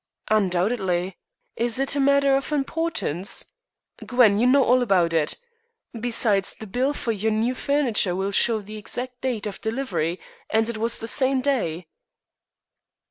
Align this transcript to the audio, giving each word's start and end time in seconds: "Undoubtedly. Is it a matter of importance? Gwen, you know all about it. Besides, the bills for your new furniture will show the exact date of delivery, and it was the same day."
"Undoubtedly. 0.31 1.15
Is 1.55 1.77
it 1.77 1.95
a 1.95 1.99
matter 1.99 2.35
of 2.35 2.51
importance? 2.51 3.45
Gwen, 4.03 4.39
you 4.39 4.47
know 4.47 4.63
all 4.63 4.81
about 4.81 5.13
it. 5.13 5.37
Besides, 5.93 6.55
the 6.55 6.65
bills 6.65 6.97
for 6.97 7.11
your 7.11 7.31
new 7.31 7.53
furniture 7.53 8.15
will 8.15 8.31
show 8.31 8.61
the 8.61 8.77
exact 8.77 9.21
date 9.21 9.45
of 9.45 9.61
delivery, 9.61 10.19
and 10.49 10.67
it 10.67 10.79
was 10.79 10.97
the 10.97 11.07
same 11.07 11.39
day." 11.39 11.85